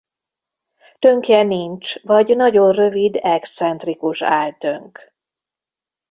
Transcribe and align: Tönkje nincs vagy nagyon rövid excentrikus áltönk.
Tönkje 0.99 1.43
nincs 1.43 2.01
vagy 2.03 2.35
nagyon 2.35 2.71
rövid 2.73 3.15
excentrikus 3.21 4.21
áltönk. 4.21 5.13